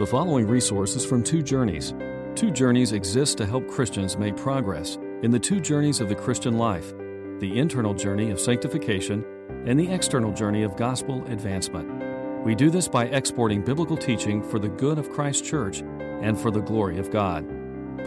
[0.00, 1.92] The following resources from Two Journeys.
[2.34, 6.56] Two Journeys exists to help Christians make progress in the two journeys of the Christian
[6.56, 6.94] life
[7.38, 9.22] the internal journey of sanctification
[9.66, 11.86] and the external journey of gospel advancement.
[12.46, 16.50] We do this by exporting biblical teaching for the good of Christ's church and for
[16.50, 17.46] the glory of God.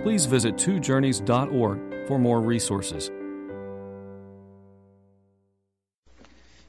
[0.02, 3.10] Please visit twojourneys.org for more resources.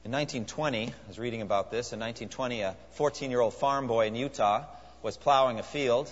[0.03, 1.93] In 1920, I was reading about this.
[1.93, 4.65] In 1920, a 14 year old farm boy in Utah
[5.05, 6.11] was plowing a field.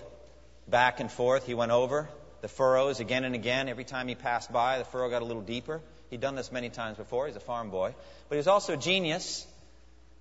[0.67, 2.07] Back and forth, he went over
[2.41, 3.67] the furrows again and again.
[3.67, 5.81] Every time he passed by, the furrow got a little deeper.
[6.11, 7.25] He'd done this many times before.
[7.25, 7.95] He's a farm boy.
[8.29, 9.47] But he was also a genius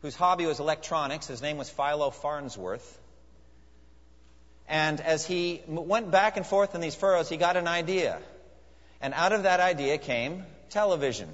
[0.00, 1.26] whose hobby was electronics.
[1.26, 2.98] His name was Philo Farnsworth.
[4.66, 8.18] And as he went back and forth in these furrows, he got an idea.
[9.02, 11.28] And out of that idea came television.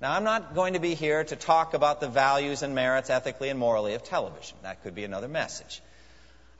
[0.00, 3.50] Now, I'm not going to be here to talk about the values and merits ethically
[3.50, 4.56] and morally of television.
[4.62, 5.82] That could be another message.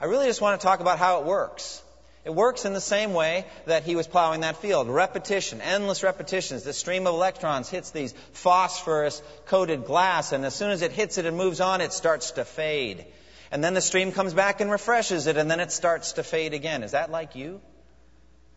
[0.01, 1.83] I really just want to talk about how it works.
[2.25, 4.89] It works in the same way that he was plowing that field.
[4.89, 6.63] Repetition, endless repetitions.
[6.63, 11.19] The stream of electrons hits these phosphorus coated glass, and as soon as it hits
[11.19, 13.07] it and moves on, it starts to fade.
[13.51, 16.55] And then the stream comes back and refreshes it, and then it starts to fade
[16.55, 16.83] again.
[16.83, 17.61] Is that like you?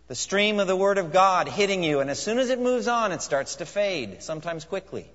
[0.10, 2.90] The stream of the Word of God hitting you, and as soon as it moves
[2.90, 5.10] on, it starts to fade, sometimes quickly.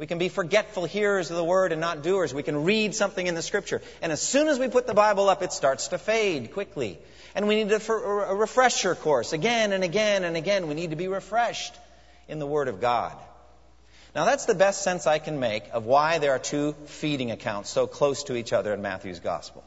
[0.00, 2.32] We can be forgetful hearers of the word and not doers.
[2.32, 3.82] We can read something in the scripture.
[4.00, 6.98] And as soon as we put the Bible up, it starts to fade quickly.
[7.34, 10.68] And we need a, a refresher course again and again and again.
[10.68, 11.74] We need to be refreshed
[12.28, 13.12] in the Word of God.
[14.14, 17.68] Now, that's the best sense I can make of why there are two feeding accounts
[17.68, 19.62] so close to each other in Matthew's Gospel.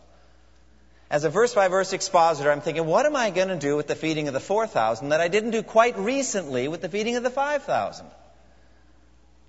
[1.12, 3.86] As a verse by verse expositor, I'm thinking, what am I going to do with
[3.86, 7.22] the feeding of the 4,000 that I didn't do quite recently with the feeding of
[7.23, 8.08] the 5,000?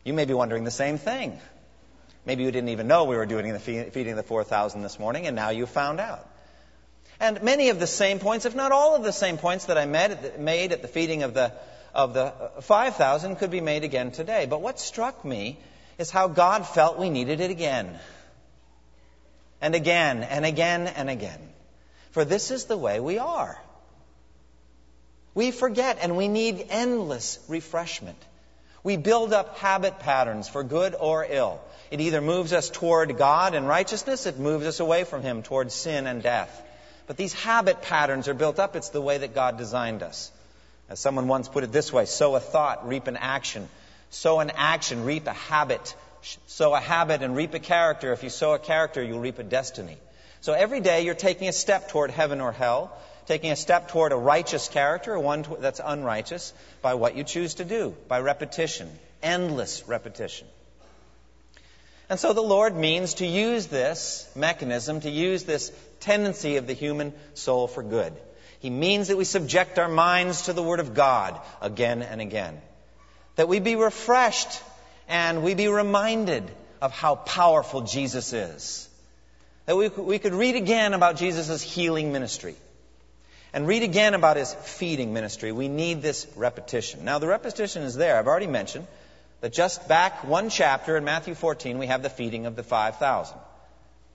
[0.05, 1.38] You may be wondering the same thing.
[2.27, 5.36] Maybe you didn't even know we were doing the feeding the 4,000 this morning, and
[5.36, 6.28] now you found out.
[7.20, 9.86] And many of the same points, if not all of the same points that I
[9.86, 11.52] made at the feeding of the,
[11.94, 12.32] of the
[12.62, 14.47] 5,000 could be made again today.
[14.47, 15.59] But what struck me
[15.98, 17.98] is how God felt we needed it again.
[19.60, 21.41] And again, and again, and again.
[22.10, 23.60] For this is the way we are.
[25.34, 28.19] We forget and we need endless refreshment.
[28.84, 31.59] We build up habit patterns for good or ill.
[31.91, 35.72] It either moves us toward God and righteousness, it moves us away from Him toward
[35.72, 36.62] sin and death.
[37.06, 38.77] But these habit patterns are built up.
[38.77, 40.31] It's the way that God designed us.
[40.91, 43.69] As someone once put it this way sow a thought, reap an action.
[44.11, 45.95] Sow an action, reap a habit.
[46.47, 48.12] Sow a habit and reap a character.
[48.12, 49.97] If you sow a character, you'll reap a destiny.
[50.43, 52.93] So every day you're taking a step toward heaven or hell
[53.26, 56.52] taking a step toward a righteous character or one that's unrighteous
[56.82, 58.90] by what you choose to do, by repetition,
[59.22, 60.46] endless repetition.
[62.10, 66.74] And so the Lord means to use this mechanism, to use this tendency of the
[66.74, 68.12] human soul for good.
[68.60, 72.60] He means that we subject our minds to the Word of God again and again.
[73.36, 74.62] That we be refreshed
[75.08, 78.88] and we be reminded of how powerful Jesus is.
[79.66, 82.54] That we, we could read again about Jesus' healing ministry
[83.54, 85.53] and read again about his feeding ministry.
[85.53, 87.04] We need this repetition.
[87.04, 88.19] Now, the repetition is there.
[88.19, 88.88] I've already mentioned
[89.42, 93.38] that just back one chapter in Matthew 14, we have the feeding of the 5,000.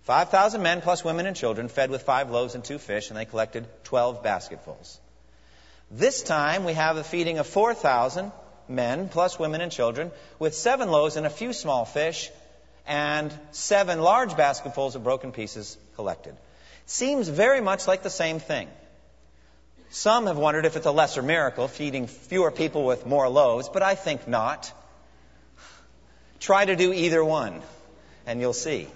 [0.04, 3.24] 5,000 men plus women and children fed with five loaves and two fish, and they
[3.24, 5.00] collected 12 basketfuls.
[5.90, 8.34] This time, we have the feeding of 4,000
[8.68, 12.30] men plus women and children with seven loaves and a few small fish,
[12.86, 16.36] and seven large basketfuls of broken pieces collected.
[16.88, 18.68] Seems very much like the same thing.
[19.92, 23.82] Some have wondered if it's a lesser miracle, feeding fewer people with more loaves, but
[23.82, 24.72] I think not.
[26.40, 27.62] Try to do either one,
[28.28, 28.88] and you'll see.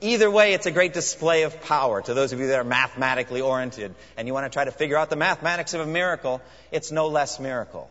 [0.00, 3.40] Either way, it's a great display of power to those of you that are mathematically
[3.40, 6.42] oriented and you want to try to figure out the mathematics of a miracle.
[6.70, 7.90] It's no less miracle.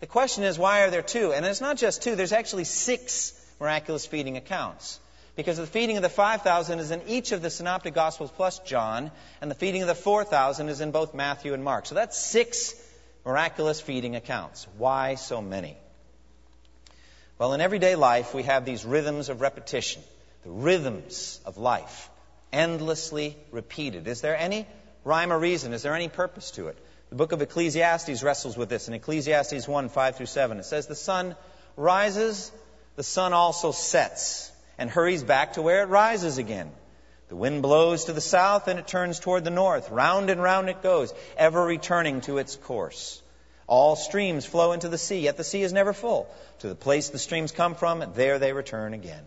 [0.00, 1.32] The question is, why are there two?
[1.32, 4.98] And it's not just two, there's actually six miraculous feeding accounts
[5.36, 9.10] because the feeding of the 5,000 is in each of the synoptic gospels plus John,
[9.42, 11.86] and the feeding of the 4,000 is in both Matthew and Mark.
[11.86, 12.74] So that's six
[13.24, 14.66] miraculous feeding accounts.
[14.78, 15.76] Why so many?
[17.38, 20.02] Well, in everyday life, we have these rhythms of repetition,
[20.42, 22.08] the rhythms of life,
[22.50, 24.08] endlessly repeated.
[24.08, 24.66] Is there any
[25.04, 25.74] rhyme or reason?
[25.74, 26.78] Is there any purpose to it?
[27.10, 30.58] The book of Ecclesiastes wrestles with this in Ecclesiastes 1 5 through 7.
[30.58, 31.36] It says, The sun
[31.76, 32.50] rises,
[32.96, 36.70] the sun also sets and hurries back to where it rises again.
[37.28, 39.90] The wind blows to the south and it turns toward the north.
[39.90, 43.20] Round and round it goes, ever returning to its course.
[43.66, 46.32] All streams flow into the sea, yet the sea is never full.
[46.60, 49.24] To the place the streams come from, there they return again.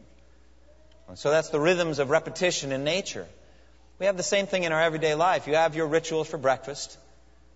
[1.10, 3.28] And so that's the rhythms of repetition in nature.
[3.98, 5.48] We have the same thing in our everyday life.
[5.48, 6.98] You have your rituals for breakfast,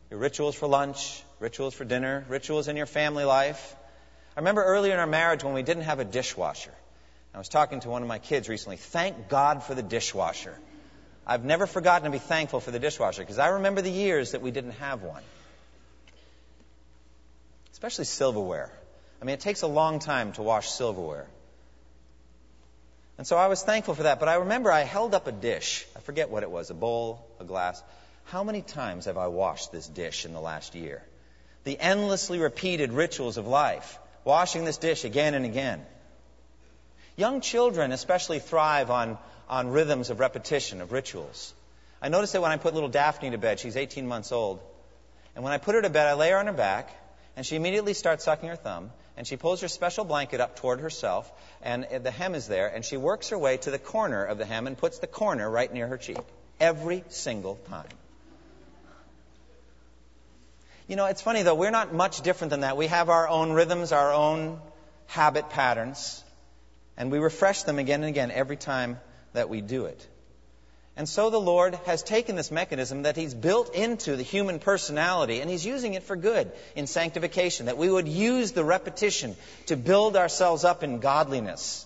[0.10, 3.76] your rituals for lunch, rituals for dinner, rituals in your family life.
[4.36, 6.74] I remember earlier in our marriage when we didn't have a dishwasher.
[7.34, 8.78] I was talking to one of my kids recently.
[8.78, 10.56] Thank God for the dishwasher.
[11.26, 14.42] I've never forgotten to be thankful for the dishwasher because I remember the years that
[14.42, 15.24] we didn't have one.
[17.72, 18.72] Especially silverware.
[19.22, 21.28] I mean, it takes a long time to wash silverware.
[23.18, 24.20] And so I was thankful for that.
[24.20, 25.86] But I remember I held up a dish.
[25.96, 27.82] I forget what it was a bowl, a glass.
[28.26, 31.04] How many times have I washed this dish in the last year?
[31.64, 35.86] The endlessly repeated rituals of life, washing this dish again and again.
[37.16, 39.18] Young children especially thrive on,
[39.48, 41.54] on rhythms of repetition, of rituals.
[42.02, 44.60] I noticed that when I put little Daphne to bed, she's 18 months old,
[45.36, 46.90] and when I put her to bed, I lay her on her back,
[47.36, 50.80] and she immediately starts sucking her thumb, and she pulls her special blanket up toward
[50.80, 51.32] herself,
[51.62, 54.46] and the hem is there, and she works her way to the corner of the
[54.46, 56.18] hem and puts the corner right near her cheek.
[56.60, 57.88] Every single time.
[60.88, 62.76] You know, it's funny though, we're not much different than that.
[62.76, 64.60] We have our own rhythms, our own
[65.08, 66.24] habit patterns,
[66.98, 69.00] and we refresh them again and again every time
[69.34, 70.08] that we do it.
[70.96, 75.40] And so the Lord has taken this mechanism that He's built into the human personality
[75.40, 79.36] and He's using it for good in sanctification, that we would use the repetition
[79.68, 81.86] to build ourselves up in godliness.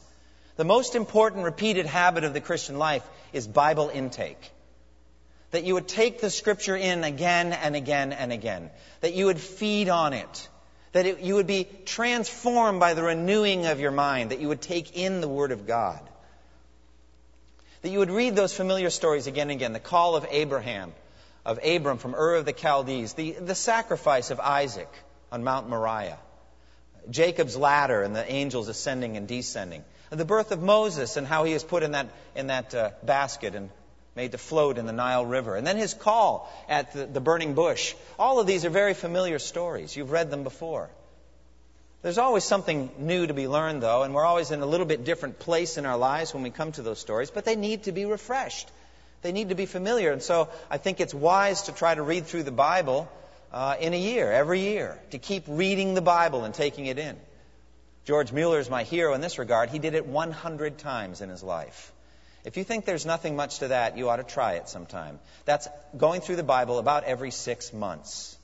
[0.58, 4.52] The most important repeated habit of the Christian life is Bible intake.
[5.52, 8.70] That you would take the Scripture in again and again and again.
[9.00, 10.50] That you would feed on it.
[10.98, 14.32] That it, you would be transformed by the renewing of your mind.
[14.32, 16.02] That you would take in the Word of God
[17.82, 19.74] that you would read those familiar stories again and again.
[19.74, 20.94] The call of Abraham,
[21.46, 24.90] of Abram from Ur of the Chaldees, the, the sacrifice of Isaac
[25.32, 26.20] on Mount Moriah,
[27.10, 31.54] Jacob's ladder and the angels ascending and descending, the birth of Moses and how he
[31.54, 33.70] is put in that, in that uh, basket and
[34.18, 37.54] made to float in the Nile River, and then his call at the, the burning
[37.54, 37.94] bush.
[38.18, 39.96] All of these are very familiar stories.
[39.96, 40.90] You've read them before.
[42.02, 45.04] There's always something new to be learned, though, and we're always in a little bit
[45.04, 47.92] different place in our lives when we come to those stories, but they need to
[47.92, 48.68] be refreshed.
[49.22, 50.12] They need to be familiar.
[50.12, 53.08] And so I think it's wise to try to read through the Bible
[53.54, 57.18] uh, in a year, every year, to keep reading the Bible and taking it in.
[58.06, 59.70] George Mueller is my hero in this regard.
[59.70, 61.92] He did it 100 times in his life.
[62.44, 65.20] If you think there's nothing much to that, you ought to try it sometime.
[65.46, 65.68] That's
[65.98, 68.38] going through the Bible about every six months.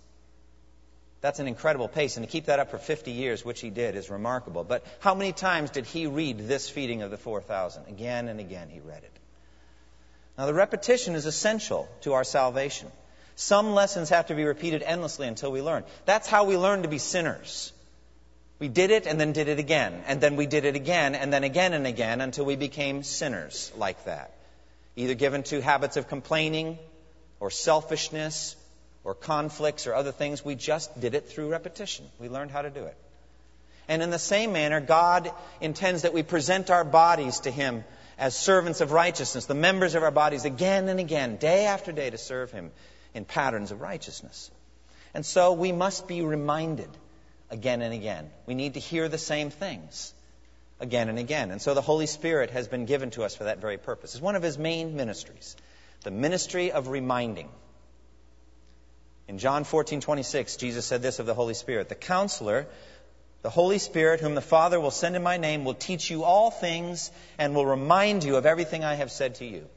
[1.22, 2.18] That's an incredible pace.
[2.18, 4.66] And to keep that up for 50 years, which he did, is remarkable.
[4.66, 7.88] But how many times did he read this feeding of the 4,000?
[7.88, 9.20] Again and again he read it.
[10.38, 12.92] Now, the repetition is essential to our salvation.
[13.36, 15.84] Some lessons have to be repeated endlessly until we learn.
[16.06, 17.72] That's how we learn to be sinners.
[18.64, 21.34] We did it and then did it again, and then we did it again, and
[21.34, 24.34] then again and again until we became sinners like that.
[24.96, 26.80] Either given to habits of complaining
[27.42, 28.56] or selfishness
[29.04, 30.46] or conflicts or other things.
[30.46, 32.06] We just did it through repetition.
[32.22, 32.96] We learned how to do it.
[33.90, 35.30] And in the same manner, God
[35.60, 37.84] intends that we present our bodies to Him
[38.18, 42.10] as servants of righteousness, the members of our bodies again and again, day after day,
[42.10, 42.72] to serve Him
[43.14, 44.50] in patterns of righteousness.
[45.14, 46.88] And so we must be reminded
[47.54, 48.30] again and again.
[48.46, 50.14] We need to hear the same things
[50.80, 51.52] again and again.
[51.52, 54.16] And so the Holy Spirit has been given to us for that very purpose.
[54.16, 55.56] It's one of His main ministries,
[56.04, 57.50] the ministry of reminding.
[59.28, 62.68] In John 14:26, Jesus said this of the Holy Spirit, "The counselor,
[63.44, 66.50] the Holy Spirit, whom the Father will send in my name, will teach you all
[66.50, 69.70] things and will remind you of everything I have said to you."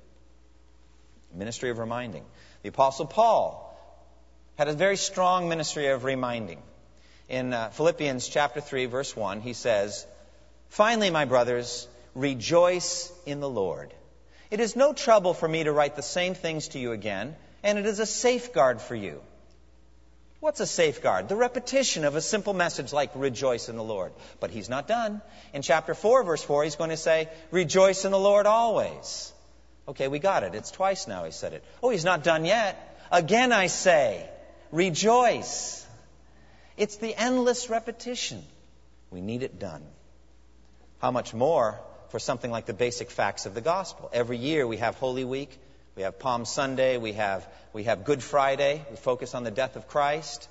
[1.33, 2.25] Ministry of reminding.
[2.62, 3.62] The apostle Paul
[4.57, 6.62] had a very strong ministry of reminding.
[7.28, 10.06] In uh, Philippians chapter 3 verse 1, he says,
[10.68, 13.92] "Finally, my brothers, rejoice in the Lord.
[14.50, 17.78] It is no trouble for me to write the same things to you again, and
[17.78, 19.21] it is a safeguard for you."
[20.40, 21.28] What's a safeguard?
[21.28, 24.12] The repetition of a simple message like rejoice in the Lord.
[24.38, 25.23] But he's not done.
[25.54, 29.33] In chapter 4, verse 4, he's going to say, rejoice in the Lord always.
[29.88, 30.54] Okay, we got it.
[30.54, 31.64] It's twice now he said it.
[31.83, 32.99] Oh, he's not done yet.
[33.11, 34.28] Again I say,
[34.71, 35.86] rejoice.
[36.76, 38.42] It's the endless repetition.
[39.11, 39.83] We need it done.
[40.99, 41.80] How much more
[42.11, 44.11] for something like the basic facts of the gospel?
[44.12, 45.59] Every year we have Holy Week.
[45.95, 46.99] We have Palm Sunday.
[46.99, 48.85] We have, we have Good Friday.
[48.90, 50.49] We focus on the death of Christ.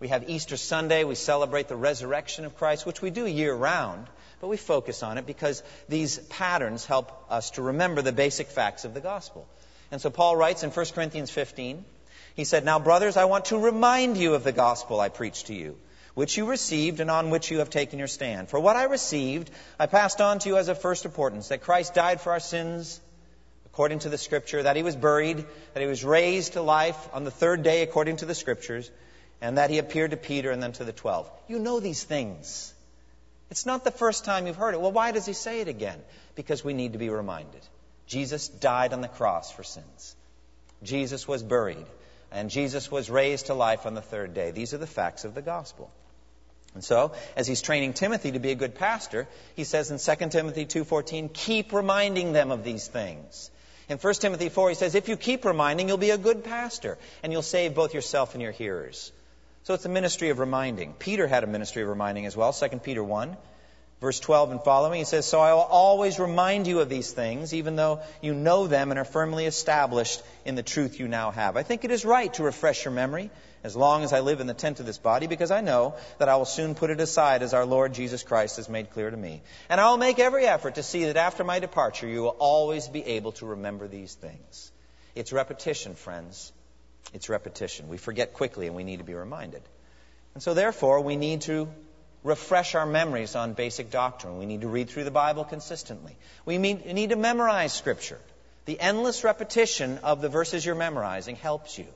[0.00, 1.04] We have Easter Sunday.
[1.04, 4.06] We celebrate the resurrection of Christ, which we do year round,
[4.40, 8.84] but we focus on it because these patterns help us to remember the basic facts
[8.84, 9.46] of the gospel.
[9.90, 11.84] And so Paul writes in 1 Corinthians 15,
[12.38, 15.54] he said, Now, brothers, I want to remind you of the gospel I preached to
[15.54, 15.76] you,
[16.14, 18.48] which you received and on which you have taken your stand.
[18.48, 21.94] For what I received, I passed on to you as of first importance, that Christ
[21.94, 23.00] died for our sins
[23.66, 27.24] according to the scripture, that he was buried, that he was raised to life on
[27.24, 28.88] the third day according to the scriptures,
[29.40, 31.28] and that he appeared to Peter and then to the twelve.
[31.48, 32.72] You know these things.
[33.50, 34.80] It's not the first time you've heard it.
[34.80, 36.00] Well, why does he say it again?
[36.36, 37.66] Because we need to be reminded.
[38.06, 40.14] Jesus died on the cross for sins.
[40.84, 41.86] Jesus was buried,
[42.32, 44.50] and Jesus was raised to life on the third day.
[44.50, 45.90] These are the facts of the gospel.
[46.74, 50.30] And so, as he's training Timothy to be a good pastor, he says in 2
[50.30, 53.50] Timothy 2:14, "Keep reminding them of these things."
[53.88, 56.98] In 1 Timothy 4, he says, "If you keep reminding, you'll be a good pastor,
[57.22, 59.12] and you'll save both yourself and your hearers."
[59.64, 60.92] So it's a ministry of reminding.
[60.94, 62.52] Peter had a ministry of reminding as well.
[62.52, 63.36] 2 Peter 1,
[64.00, 67.54] verse 12 and following, he says, So I will always remind you of these things,
[67.54, 71.56] even though you know them and are firmly established in the truth you now have.
[71.56, 73.30] I think it is right to refresh your memory
[73.64, 76.28] as long as I live in the tent of this body, because I know that
[76.28, 79.16] I will soon put it aside as our Lord Jesus Christ has made clear to
[79.16, 79.42] me.
[79.68, 82.86] And I will make every effort to see that after my departure you will always
[82.86, 84.70] be able to remember these things.
[85.16, 86.52] It's repetition, friends.
[87.12, 87.88] It's repetition.
[87.88, 89.62] We forget quickly and we need to be reminded.
[90.34, 91.68] And so, therefore, we need to
[92.28, 94.38] refresh our memories on basic doctrine.
[94.38, 96.16] We need to read through the Bible consistently.
[96.44, 98.20] We need to memorize Scripture.
[98.66, 101.86] The endless repetition of the verses you're memorizing helps you.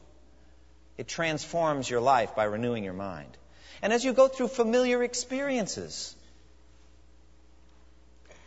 [0.96, 3.36] It transforms your life by renewing your mind.
[3.82, 6.14] And as you go through familiar experiences,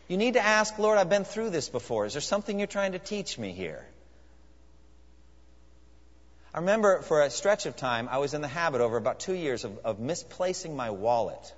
[0.08, 2.06] you need to ask, Lord, I've been through this before.
[2.06, 3.86] Is there something you're trying to teach me here?
[6.54, 9.34] I remember for a stretch of time, I was in the habit over about two
[9.34, 11.54] years of, of misplacing my wallet.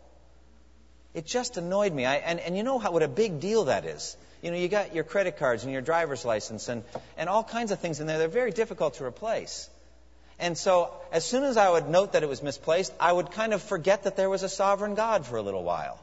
[1.17, 2.05] It just annoyed me.
[2.05, 4.15] I, and, and you know how, what a big deal that is.
[4.43, 6.83] You know, you got your credit cards and your driver's license and,
[7.17, 8.19] and all kinds of things in there.
[8.19, 9.67] They're very difficult to replace.
[10.37, 13.55] And so, as soon as I would note that it was misplaced, I would kind
[13.55, 15.99] of forget that there was a sovereign God for a little while.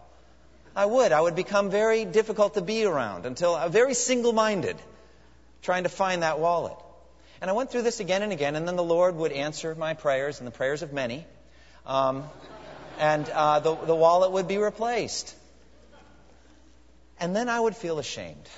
[0.75, 1.12] I would.
[1.12, 4.76] I would become very difficult to be around until uh, very single minded
[5.62, 6.76] trying to find that wallet.
[7.40, 9.94] And I went through this again and again, and then the Lord would answer my
[9.94, 11.25] prayers and the prayers of many.
[11.87, 12.25] Um,
[12.99, 15.35] and uh, the, the wallet would be replaced.
[17.21, 18.49] And then I would feel ashamed.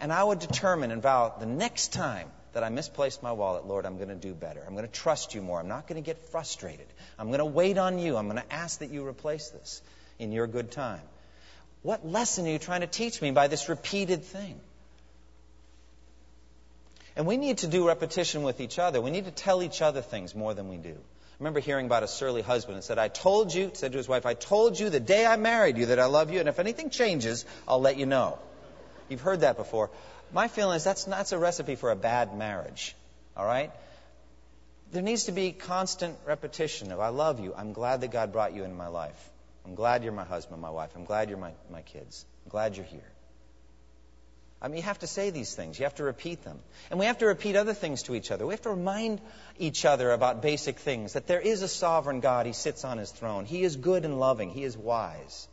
[0.00, 3.86] And I would determine and vow the next time that I misplaced my wallet, Lord,
[3.86, 4.62] I'm going to do better.
[4.66, 5.60] I'm going to trust you more.
[5.60, 6.86] I'm not going to get frustrated.
[7.18, 8.16] I'm going to wait on you.
[8.16, 9.82] I'm going to ask that you replace this
[10.18, 11.02] in your good time.
[11.82, 14.60] What lesson are you trying to teach me by this repeated thing?
[17.16, 19.00] And we need to do repetition with each other.
[19.00, 20.96] We need to tell each other things more than we do.
[21.40, 24.26] Remember hearing about a surly husband and said, I told you, said to his wife,
[24.26, 26.90] I told you the day I married you that I love you, and if anything
[26.90, 28.38] changes, I'll let you know.
[29.08, 29.90] You've heard that before.
[30.32, 32.94] My feeling is that's, that's a recipe for a bad marriage.
[33.38, 33.72] All right?
[34.92, 37.54] There needs to be constant repetition of, I love you.
[37.56, 39.30] I'm glad that God brought you into my life.
[39.64, 40.90] I'm glad you're my husband, my wife.
[40.94, 42.26] I'm glad you're my, my kids.
[42.44, 43.00] I'm glad you're here.
[44.62, 45.78] I mean, you have to say these things.
[45.78, 46.58] You have to repeat them.
[46.90, 48.46] And we have to repeat other things to each other.
[48.46, 49.20] We have to remind
[49.58, 52.44] each other about basic things that there is a sovereign God.
[52.44, 53.46] He sits on his throne.
[53.46, 54.50] He is good and loving.
[54.50, 55.48] He is wise.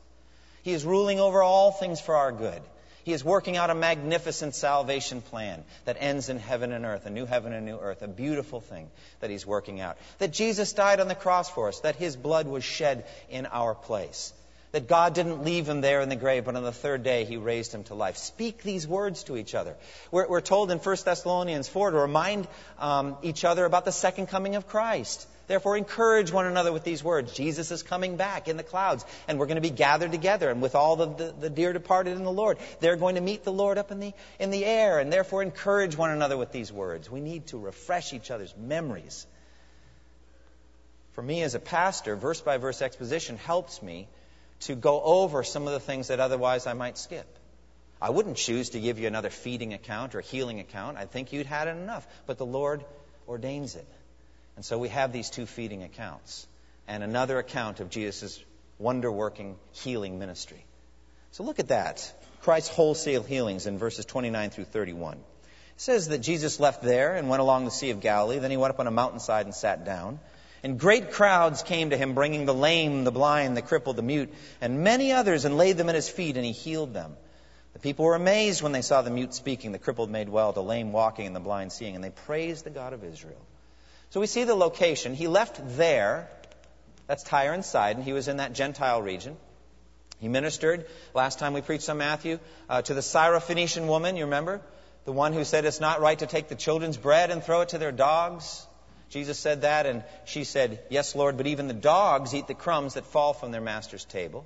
[0.64, 2.62] He is ruling over all things for our good.
[3.06, 7.10] He is working out a magnificent salvation plan that ends in heaven and earth, a
[7.10, 8.90] new heaven and new earth, a beautiful thing
[9.22, 9.98] that He's working out.
[10.18, 13.74] That Jesus died on the cross for us, that His blood was shed in our
[13.74, 14.34] place
[14.72, 17.38] that God didn't leave him there in the grave, but on the third day he
[17.38, 18.18] raised him to life.
[18.18, 19.76] Speak these words to each other.
[20.12, 22.48] We're, we're told in 1 Thessalonians 4 to remind
[22.80, 25.28] um, each other about the second coming of Christ.
[25.48, 27.34] Therefore, encourage one another with these words.
[27.34, 30.50] Jesus is coming back in the clouds, and we're going to be gathered together.
[30.50, 33.46] And with all the, the, the, dear departed in the Lord, they're going to meet
[33.46, 35.00] the Lord up in the, in the air.
[35.00, 37.10] And therefore, encourage one another with these words.
[37.10, 39.26] We need to refresh each other's memories.
[41.14, 44.10] For me as a pastor, verse by verse exposition helps me
[44.62, 47.28] to go over some of the things that otherwise I might skip.
[48.02, 50.98] I wouldn't choose to give you another feeding account or healing account.
[50.98, 52.08] I think you'd had enough.
[52.26, 52.84] But the Lord
[53.28, 53.88] ordains it.
[54.56, 56.48] And so we have these two feeding accounts
[56.88, 58.44] and another account of Jesus'
[58.80, 60.64] wonder working healing ministry.
[61.32, 62.14] So look at that.
[62.42, 65.18] Christ's wholesale healings in verses 29 through 31.
[65.18, 65.22] It
[65.78, 68.40] says that Jesus left there and went along the Sea of Galilee.
[68.40, 70.20] Then he went up on a mountainside and sat down.
[70.64, 74.34] And great crowds came to him, bringing the lame, the blind, the crippled, the mute,
[74.60, 77.16] and many others, and laid them at his feet, and he healed them.
[77.74, 80.64] The people were amazed when they saw the mute speaking, the crippled made well, the
[80.64, 83.46] lame walking, and the blind seeing, and they praised the God of Israel.
[84.10, 85.14] So we see the location.
[85.14, 86.30] He left there.
[87.06, 88.04] That's Tyre and Sidon.
[88.04, 89.38] He was in that Gentile region.
[90.20, 94.62] He ministered, last time we preached on Matthew, uh, to the Syrophoenician woman, you remember?
[95.06, 97.70] The one who said it's not right to take the children's bread and throw it
[97.70, 98.67] to their dogs.
[99.10, 102.96] Jesus said that, and she said, Yes, Lord, but even the dogs eat the crumbs
[102.96, 104.46] that fall from their master's table.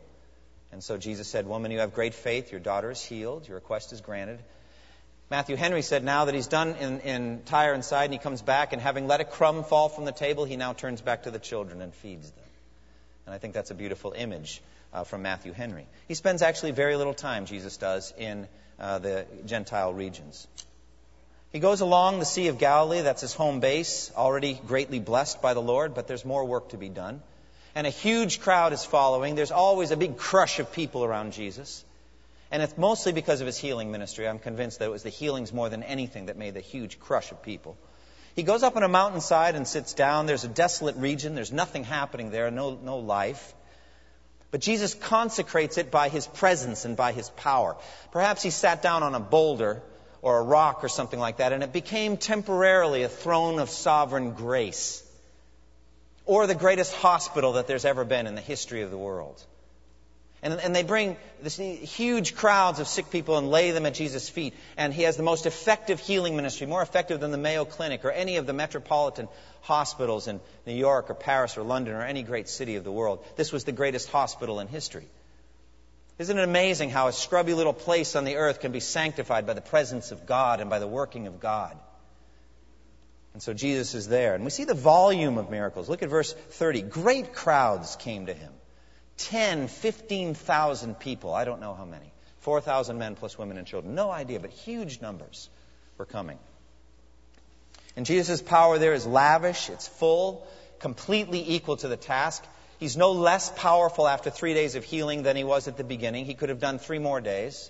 [0.71, 2.51] And so Jesus said, Woman, you have great faith.
[2.51, 3.47] Your daughter is healed.
[3.47, 4.39] Your request is granted.
[5.29, 8.73] Matthew Henry said now that he's done in, in Tyre and Sidon, he comes back,
[8.73, 11.39] and having let a crumb fall from the table, he now turns back to the
[11.39, 12.45] children and feeds them.
[13.25, 14.61] And I think that's a beautiful image
[14.93, 15.87] uh, from Matthew Henry.
[16.07, 20.47] He spends actually very little time, Jesus does, in uh, the Gentile regions.
[21.51, 25.53] He goes along the Sea of Galilee, that's his home base, already greatly blessed by
[25.53, 27.21] the Lord, but there's more work to be done.
[27.75, 29.35] And a huge crowd is following.
[29.35, 31.83] There's always a big crush of people around Jesus.
[32.51, 34.27] And it's mostly because of his healing ministry.
[34.27, 37.31] I'm convinced that it was the healings more than anything that made the huge crush
[37.31, 37.77] of people.
[38.35, 40.25] He goes up on a mountainside and sits down.
[40.25, 41.35] There's a desolate region.
[41.35, 43.53] There's nothing happening there, no, no life.
[44.51, 47.77] But Jesus consecrates it by his presence and by his power.
[48.11, 49.81] Perhaps he sat down on a boulder
[50.21, 54.31] or a rock or something like that, and it became temporarily a throne of sovereign
[54.33, 55.03] grace.
[56.25, 59.43] Or the greatest hospital that there's ever been in the history of the world.
[60.43, 64.27] And, and they bring this huge crowds of sick people and lay them at Jesus'
[64.27, 64.55] feet.
[64.75, 68.11] And he has the most effective healing ministry, more effective than the Mayo Clinic or
[68.11, 69.27] any of the metropolitan
[69.61, 73.23] hospitals in New York or Paris or London or any great city of the world.
[73.35, 75.07] This was the greatest hospital in history.
[76.21, 79.53] Isn't it amazing how a scrubby little place on the earth can be sanctified by
[79.53, 81.75] the presence of God and by the working of God?
[83.33, 84.35] And so Jesus is there.
[84.35, 85.89] And we see the volume of miracles.
[85.89, 86.83] Look at verse 30.
[86.83, 88.53] Great crowds came to him.
[89.17, 91.33] 10, 15,000 people.
[91.33, 92.13] I don't know how many.
[92.41, 93.95] 4,000 men plus women and children.
[93.95, 95.49] No idea, but huge numbers
[95.97, 96.37] were coming.
[97.95, 100.47] And Jesus' power there is lavish, it's full,
[100.77, 102.43] completely equal to the task.
[102.81, 106.25] He's no less powerful after three days of healing than he was at the beginning.
[106.25, 107.69] He could have done three more days.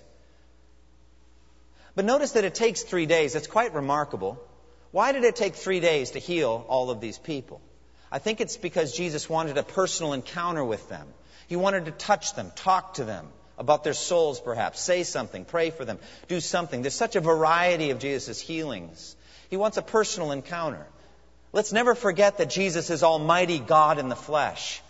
[1.94, 3.34] But notice that it takes three days.
[3.34, 4.42] It's quite remarkable.
[4.90, 7.60] Why did it take three days to heal all of these people?
[8.10, 11.06] I think it's because Jesus wanted a personal encounter with them.
[11.46, 13.28] He wanted to touch them, talk to them
[13.58, 16.80] about their souls, perhaps, say something, pray for them, do something.
[16.80, 19.14] There's such a variety of Jesus' healings.
[19.50, 20.86] He wants a personal encounter.
[21.52, 24.80] Let's never forget that Jesus is Almighty God in the flesh.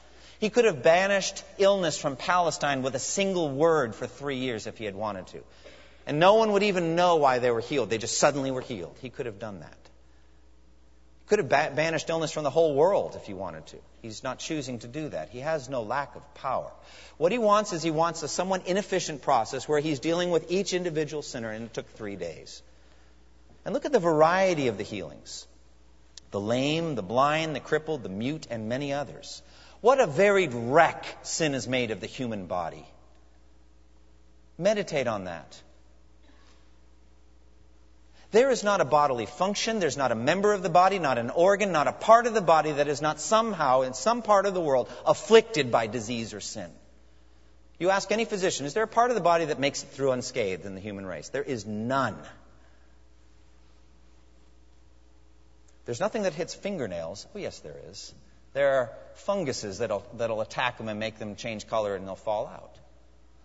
[0.42, 4.76] He could have banished illness from Palestine with a single word for three years if
[4.76, 5.44] he had wanted to.
[6.04, 7.90] And no one would even know why they were healed.
[7.90, 8.96] They just suddenly were healed.
[9.00, 9.78] He could have done that.
[11.20, 13.76] He could have ba- banished illness from the whole world if he wanted to.
[14.02, 15.28] He's not choosing to do that.
[15.28, 16.72] He has no lack of power.
[17.18, 20.72] What he wants is he wants a somewhat inefficient process where he's dealing with each
[20.72, 22.62] individual sinner, and it took three days.
[23.64, 25.46] And look at the variety of the healings
[26.32, 29.40] the lame, the blind, the crippled, the mute, and many others.
[29.82, 32.86] What a varied wreck sin has made of the human body.
[34.56, 35.60] Meditate on that.
[38.30, 41.30] There is not a bodily function, there's not a member of the body, not an
[41.30, 44.54] organ, not a part of the body that is not somehow, in some part of
[44.54, 46.70] the world, afflicted by disease or sin.
[47.80, 50.12] You ask any physician, is there a part of the body that makes it through
[50.12, 51.28] unscathed in the human race?
[51.30, 52.16] There is none.
[55.86, 57.26] There's nothing that hits fingernails.
[57.34, 58.14] Oh, yes, there is.
[58.52, 62.46] There are funguses that'll, that'll attack them and make them change color and they'll fall
[62.46, 62.78] out.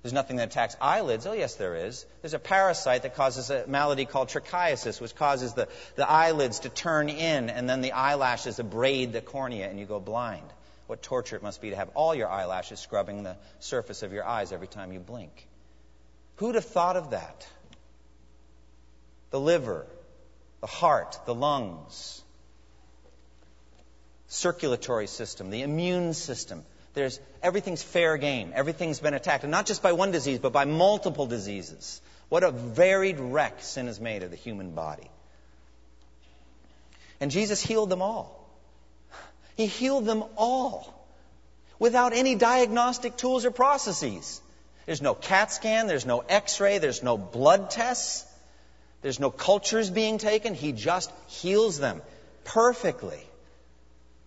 [0.03, 1.25] There's nothing that attacks eyelids.
[1.25, 2.05] Oh, yes, there is.
[2.21, 6.69] There's a parasite that causes a malady called trichiasis, which causes the, the eyelids to
[6.69, 10.47] turn in, and then the eyelashes abrade the cornea, and you go blind.
[10.85, 14.23] What torture it must be to have all your eyelashes scrubbing the surface of your
[14.23, 15.47] eyes every time you blink.
[16.37, 17.47] Who'd have thought of that?
[19.31, 19.85] The liver,
[20.61, 22.23] the heart, the lungs,
[24.27, 26.63] circulatory system, the immune system
[26.97, 28.53] there's, everything's fair game.
[28.55, 29.43] Everything's been attacked.
[29.43, 32.01] And not just by one disease, but by multiple diseases.
[32.27, 35.07] What a varied wreck sin has made of the human body.
[37.21, 38.49] And Jesus healed them all.
[39.55, 40.91] He healed them all
[41.77, 44.41] without any diagnostic tools or processes.
[44.87, 48.25] There's no CAT scan, there's no x ray, there's no blood tests,
[49.03, 50.55] there's no cultures being taken.
[50.55, 52.01] He just heals them
[52.43, 53.26] perfectly.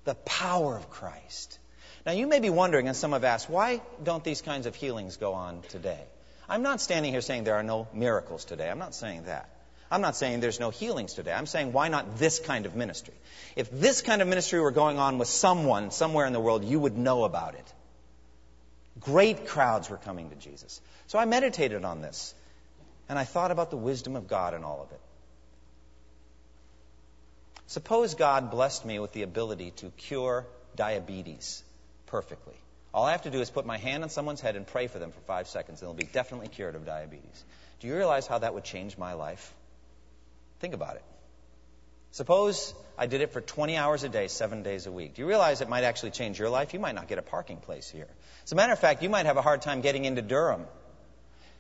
[0.04, 1.58] The power of Christ.
[2.06, 5.18] Now, you may be wondering, and some have asked, why don't these kinds of healings
[5.18, 6.00] go on today?
[6.48, 8.68] I'm not standing here saying there are no miracles today.
[8.70, 9.48] I'm not saying that.
[9.90, 11.32] I'm not saying there's no healings today.
[11.32, 13.14] I'm saying why not this kind of ministry?
[13.56, 16.78] If this kind of ministry were going on with someone somewhere in the world, you
[16.78, 17.72] would know about it.
[19.00, 20.80] Great crowds were coming to Jesus.
[21.08, 22.34] So I meditated on this,
[23.08, 25.00] and I thought about the wisdom of God in all of it.
[27.70, 31.62] Suppose God blessed me with the ability to cure diabetes
[32.06, 32.56] perfectly.
[32.92, 34.98] All I have to do is put my hand on someone's head and pray for
[34.98, 37.44] them for five seconds, and they'll be definitely cured of diabetes.
[37.78, 39.54] Do you realize how that would change my life?
[40.58, 41.04] Think about it.
[42.10, 45.14] Suppose I did it for 20 hours a day, seven days a week.
[45.14, 46.74] Do you realize it might actually change your life?
[46.74, 48.08] You might not get a parking place here.
[48.42, 50.66] As a matter of fact, you might have a hard time getting into Durham.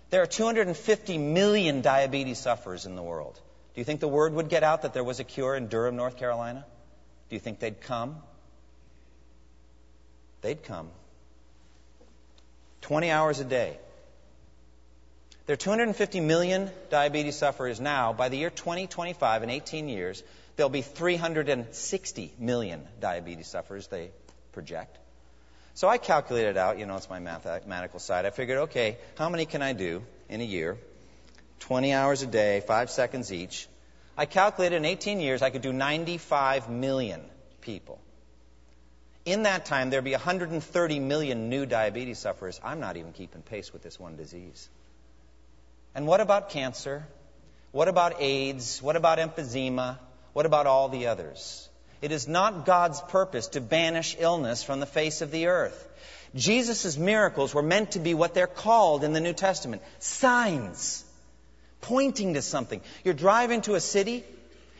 [0.08, 3.40] There are 250 million diabetes sufferers in the world.
[3.74, 5.96] Do you think the word would get out that there was a cure in Durham,
[5.96, 6.66] North Carolina?
[7.28, 8.16] Do you think they'd come?
[10.42, 10.88] They'd come.
[12.82, 13.78] 20 hours a day.
[15.46, 18.12] There are 250 million diabetes sufferers now.
[18.12, 20.22] By the year 2025, in 18 years,
[20.56, 24.10] there'll be 360 million diabetes sufferers, they
[24.52, 24.98] project.
[25.74, 28.26] So I calculated out, you know, it's my mathematical side.
[28.26, 30.78] I figured, okay, how many can I do in a year?
[31.60, 33.68] 20 hours a day, five seconds each.
[34.16, 37.22] I calculated in 18 years I could do 95 million
[37.60, 38.00] people.
[39.24, 42.60] In that time, there'd be 130 million new diabetes sufferers.
[42.64, 44.68] I'm not even keeping pace with this one disease.
[45.94, 47.06] And what about cancer?
[47.72, 48.82] What about AIDS?
[48.82, 49.98] What about emphysema?
[50.32, 51.68] What about all the others?
[52.00, 55.86] It is not God's purpose to banish illness from the face of the earth.
[56.34, 61.04] Jesus' miracles were meant to be what they're called in the New Testament signs,
[61.80, 62.80] pointing to something.
[63.04, 64.24] You're driving to a city,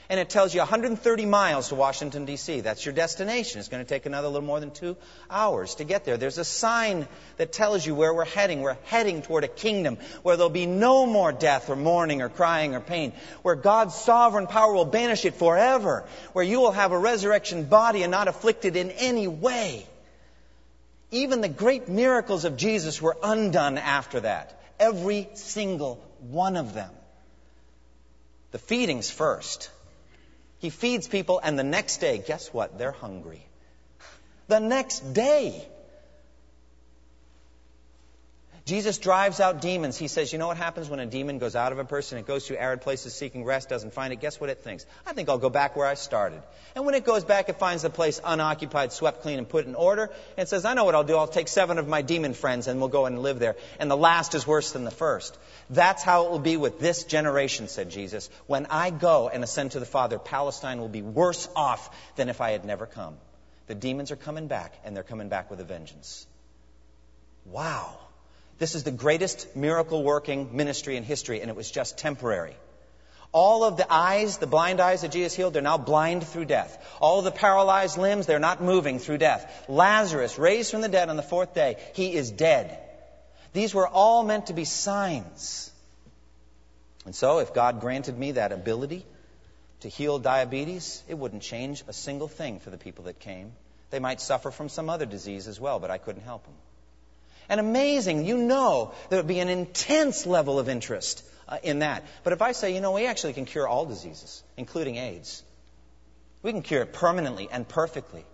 [0.08, 2.62] and it tells you 130 miles to Washington, D.C.
[2.62, 3.60] That's your destination.
[3.60, 4.96] It's going to take another little more than two
[5.30, 6.16] hours to get there.
[6.16, 8.60] There's a sign that tells you where we're heading.
[8.60, 12.74] We're heading toward a kingdom where there'll be no more death or mourning or crying
[12.74, 16.98] or pain, where God's sovereign power will banish it forever, where you will have a
[16.98, 19.86] resurrection body and not afflicted in any way.
[21.12, 24.60] Even the great miracles of Jesus were undone after that.
[24.80, 26.90] Every single one of them.
[28.52, 29.70] The feedings first.
[30.58, 32.78] He feeds people, and the next day, guess what?
[32.78, 33.46] They're hungry.
[34.48, 35.66] The next day.
[38.66, 39.96] Jesus drives out demons.
[39.96, 42.18] He says, You know what happens when a demon goes out of a person?
[42.18, 44.20] It goes to arid places seeking rest, doesn't find it.
[44.20, 44.84] Guess what it thinks?
[45.06, 46.42] I think I'll go back where I started.
[46.74, 49.74] And when it goes back, it finds the place unoccupied, swept clean, and put in
[49.74, 50.10] order.
[50.36, 51.16] And says, I know what I'll do.
[51.16, 53.56] I'll take seven of my demon friends and we'll go and live there.
[53.78, 55.36] And the last is worse than the first.
[55.70, 58.28] That's how it will be with this generation, said Jesus.
[58.46, 62.40] When I go and ascend to the Father, Palestine will be worse off than if
[62.40, 63.16] I had never come.
[63.70, 66.26] The demons are coming back, and they're coming back with a vengeance.
[67.44, 67.99] Wow.
[68.60, 72.54] This is the greatest miracle working ministry in history, and it was just temporary.
[73.32, 76.76] All of the eyes, the blind eyes that Jesus healed, they're now blind through death.
[77.00, 79.64] All the paralyzed limbs, they're not moving through death.
[79.66, 82.78] Lazarus, raised from the dead on the fourth day, he is dead.
[83.54, 85.72] These were all meant to be signs.
[87.06, 89.06] And so, if God granted me that ability
[89.80, 93.52] to heal diabetes, it wouldn't change a single thing for the people that came.
[93.88, 96.54] They might suffer from some other disease as well, but I couldn't help them.
[97.50, 102.06] And amazing, you know there would be an intense level of interest uh, in that.
[102.22, 105.42] But if I say, you know, we actually can cure all diseases, including AIDS,
[106.42, 108.24] we can cure it permanently and perfectly.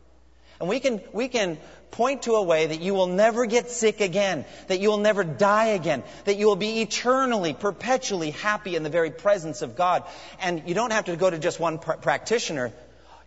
[0.60, 1.58] And we can, we can
[1.90, 5.24] point to a way that you will never get sick again, that you will never
[5.24, 10.04] die again, that you will be eternally, perpetually happy in the very presence of God.
[10.40, 12.72] And you don't have to go to just one pr- practitioner.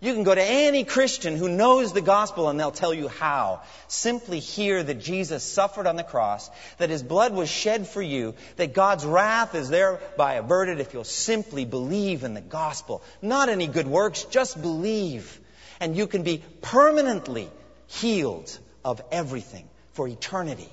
[0.01, 3.61] You can go to any Christian who knows the gospel and they'll tell you how.
[3.87, 8.33] Simply hear that Jesus suffered on the cross, that his blood was shed for you,
[8.55, 13.03] that God's wrath is thereby averted if you'll simply believe in the gospel.
[13.21, 15.39] Not any good works, just believe
[15.79, 17.49] and you can be permanently
[17.87, 20.69] healed of everything for eternity.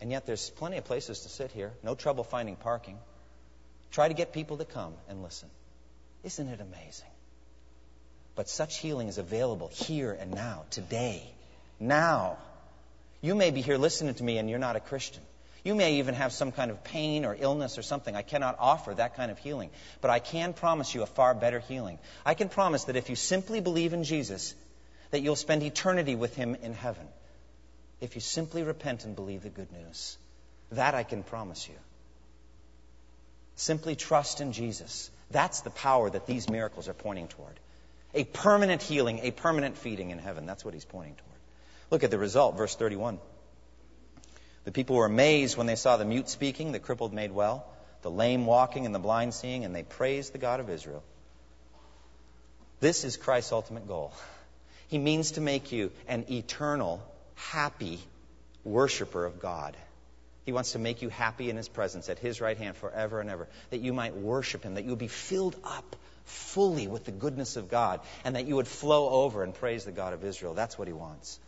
[0.00, 2.98] And yet there's plenty of places to sit here, no trouble finding parking.
[3.90, 5.48] Try to get people to come and listen.
[6.24, 7.08] Isn't it amazing?
[8.36, 11.22] But such healing is available here and now, today,
[11.78, 12.38] now.
[13.20, 15.22] You may be here listening to me and you're not a Christian.
[15.64, 18.14] You may even have some kind of pain or illness or something.
[18.14, 19.70] I cannot offer that kind of healing.
[20.02, 21.98] But I can promise you a far better healing.
[22.26, 24.54] I can promise that if you simply believe in Jesus,
[25.10, 27.06] that you'll spend eternity with him in heaven.
[28.00, 30.18] If you simply repent and believe the good news.
[30.72, 31.76] That I can promise you.
[33.56, 35.10] Simply trust in Jesus.
[35.30, 37.58] That's the power that these miracles are pointing toward.
[38.14, 40.46] A permanent healing, a permanent feeding in heaven.
[40.46, 41.38] That's what he's pointing toward.
[41.90, 43.18] Look at the result, verse 31.
[44.64, 47.66] The people were amazed when they saw the mute speaking, the crippled made well,
[48.02, 51.02] the lame walking, and the blind seeing, and they praised the God of Israel.
[52.80, 54.12] This is Christ's ultimate goal.
[54.88, 57.02] He means to make you an eternal,
[57.34, 58.00] happy
[58.64, 59.76] worshiper of God.
[60.44, 63.30] He wants to make you happy in His presence at His right hand forever and
[63.30, 67.56] ever, that you might worship Him, that you'll be filled up fully with the goodness
[67.56, 70.54] of God, and that you would flow over and praise the God of Israel.
[70.54, 71.38] That's what He wants.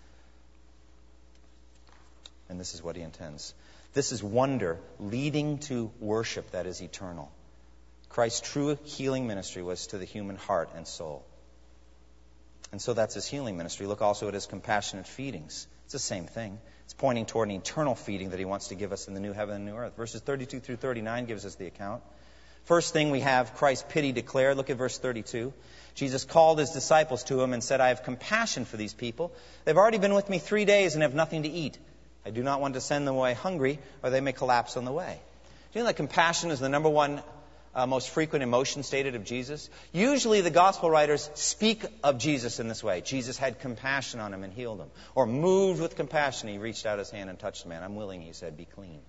[2.48, 3.54] And this is what he intends.
[3.92, 7.30] This is wonder leading to worship that is eternal.
[8.08, 11.24] Christ's true healing ministry was to the human heart and soul.
[12.72, 13.86] And so that's his healing ministry.
[13.86, 15.66] Look also at his compassionate feedings.
[15.84, 16.58] It's the same thing.
[16.84, 19.32] It's pointing toward an eternal feeding that he wants to give us in the new
[19.32, 19.96] heaven and new earth.
[19.96, 22.02] Verses 32 through 39 gives us the account.
[22.66, 24.56] First thing we have Christ's pity declared.
[24.56, 25.52] Look at verse 32.
[25.94, 29.32] Jesus called his disciples to him and said, I have compassion for these people.
[29.64, 31.78] They've already been with me three days and have nothing to eat.
[32.24, 34.90] I do not want to send them away hungry, or they may collapse on the
[34.90, 35.20] way.
[35.72, 37.22] Do you know that compassion is the number one
[37.72, 39.70] uh, most frequent emotion stated of Jesus?
[39.92, 43.00] Usually the gospel writers speak of Jesus in this way.
[43.00, 44.90] Jesus had compassion on him and healed him.
[45.14, 47.84] Or moved with compassion, he reached out his hand and touched the man.
[47.84, 49.02] I'm willing, he said, be clean.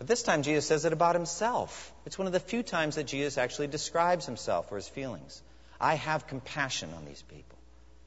[0.00, 1.92] But this time Jesus says it about himself.
[2.06, 5.42] It's one of the few times that Jesus actually describes himself or his feelings.
[5.78, 7.58] I have compassion on these people,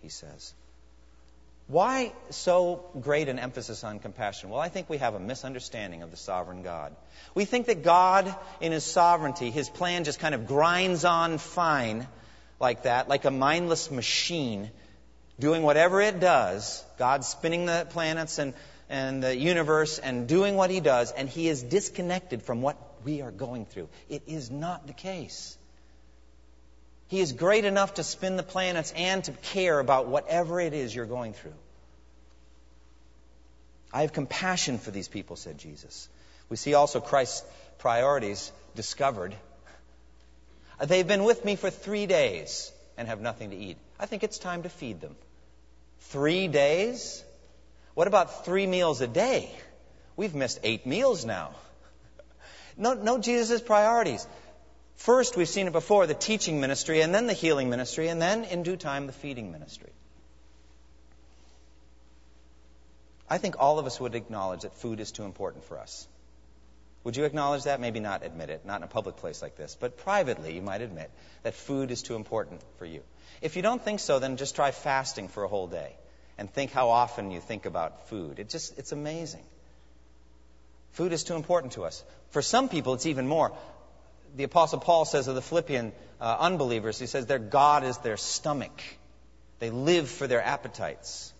[0.01, 0.55] he says.
[1.67, 4.49] Why so great an emphasis on compassion?
[4.49, 6.95] Well, I think we have a misunderstanding of the sovereign God.
[7.35, 12.07] We think that God, in his sovereignty, his plan just kind of grinds on fine
[12.59, 14.71] like that, like a mindless machine,
[15.39, 16.83] doing whatever it does.
[16.97, 18.55] God spinning the planets and
[18.93, 23.23] and the universe and doing what he does, and he is disconnected from what we
[23.23, 23.89] are going through.
[24.07, 25.57] It is not the case.
[27.07, 30.93] He is great enough to spin the planets and to care about whatever it is
[30.93, 31.55] you're going through.
[33.91, 36.07] I have compassion for these people, said Jesus.
[36.49, 37.43] We see also Christ's
[37.79, 39.35] priorities discovered.
[40.85, 43.77] They've been with me for three days and have nothing to eat.
[43.99, 45.15] I think it's time to feed them.
[45.99, 47.23] Three days?
[47.93, 49.51] What about three meals a day?
[50.15, 51.51] We've missed eight meals now.
[52.77, 54.27] No, no Jesus' priorities.
[54.95, 58.45] First, we've seen it before, the teaching ministry, and then the healing ministry, and then,
[58.45, 59.91] in due time, the feeding ministry.
[63.29, 66.07] I think all of us would acknowledge that food is too important for us.
[67.03, 67.79] Would you acknowledge that?
[67.79, 70.81] Maybe not admit it, not in a public place like this, but privately you might
[70.81, 71.11] admit
[71.43, 73.01] that food is too important for you.
[73.41, 75.95] If you don't think so, then just try fasting for a whole day
[76.37, 78.39] and think how often you think about food.
[78.39, 79.43] It just, it's amazing.
[80.93, 82.03] Food is too important to us.
[82.29, 83.51] For some people, it's even more.
[84.35, 88.17] The Apostle Paul says of the Philippian uh, unbelievers, he says their God is their
[88.17, 88.81] stomach.
[89.59, 91.33] They live for their appetites.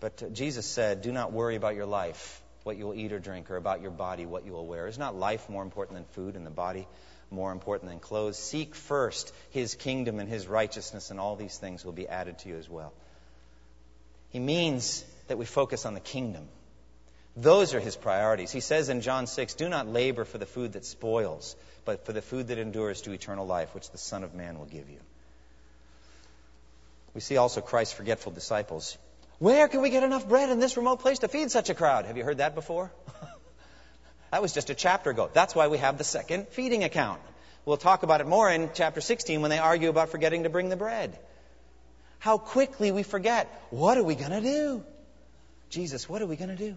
[0.00, 3.18] But uh, Jesus said, Do not worry about your life, what you will eat or
[3.18, 4.86] drink, or about your body, what you will wear.
[4.86, 6.88] Is not life more important than food, and the body
[7.30, 8.38] more important than clothes?
[8.38, 12.48] Seek first his kingdom and his righteousness, and all these things will be added to
[12.48, 12.92] you as well.
[14.30, 16.48] He means that we focus on the kingdom.
[17.36, 18.50] Those are his priorities.
[18.50, 22.12] He says in John 6, Do not labor for the food that spoils, but for
[22.12, 24.98] the food that endures to eternal life, which the Son of Man will give you.
[27.14, 28.96] We see also Christ's forgetful disciples.
[29.38, 32.04] Where can we get enough bread in this remote place to feed such a crowd?
[32.04, 32.92] Have you heard that before?
[34.30, 35.30] that was just a chapter ago.
[35.32, 37.20] That's why we have the second feeding account.
[37.64, 40.68] We'll talk about it more in chapter 16 when they argue about forgetting to bring
[40.68, 41.18] the bread
[42.20, 43.48] how quickly we forget.
[43.70, 44.84] What are we going to do?
[45.70, 46.76] Jesus, what are we going to do?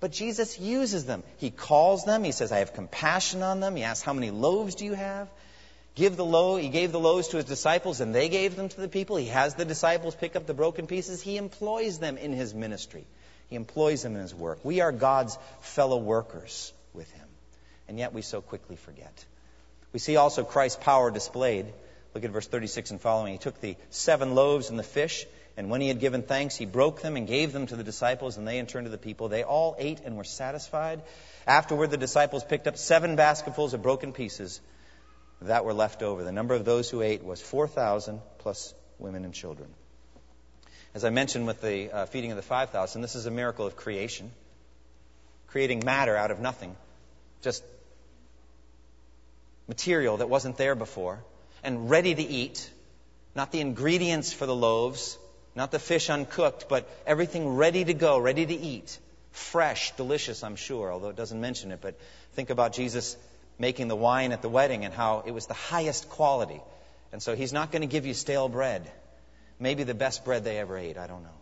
[0.00, 1.24] But Jesus uses them.
[1.38, 2.22] He calls them.
[2.22, 3.74] He says, I have compassion on them.
[3.74, 5.28] He asks, How many loaves do you have?
[5.96, 6.60] Give the loaf.
[6.60, 9.16] He gave the loaves to his disciples, and they gave them to the people.
[9.16, 11.20] He has the disciples pick up the broken pieces.
[11.20, 13.04] He employs them in his ministry.
[13.50, 14.60] He employs them in his work.
[14.64, 17.26] We are God's fellow workers with him.
[17.88, 19.24] And yet we so quickly forget.
[19.92, 21.66] We see also Christ's power displayed
[22.14, 23.32] Look at verse 36 and following.
[23.32, 26.66] He took the seven loaves and the fish, and when he had given thanks, he
[26.66, 29.28] broke them and gave them to the disciples, and they in turn to the people.
[29.28, 31.02] They all ate and were satisfied.
[31.46, 34.60] Afterward, the disciples picked up seven basketfuls of broken pieces
[35.42, 36.24] that were left over.
[36.24, 39.68] The number of those who ate was 4,000 plus women and children.
[40.94, 43.76] As I mentioned with the uh, feeding of the 5,000, this is a miracle of
[43.76, 44.32] creation,
[45.48, 46.74] creating matter out of nothing,
[47.42, 47.62] just
[49.68, 51.22] material that wasn't there before
[51.62, 52.70] and ready to eat.
[53.34, 55.18] Not the ingredients for the loaves,
[55.54, 58.98] not the fish uncooked, but everything ready to go, ready to eat.
[59.30, 61.80] Fresh, delicious, I'm sure, although it doesn't mention it.
[61.80, 61.98] But
[62.32, 63.16] think about Jesus
[63.58, 66.60] making the wine at the wedding and how it was the highest quality.
[67.12, 68.90] And so he's not going to give you stale bread.
[69.58, 71.40] Maybe the best bread they ever ate, I don't know.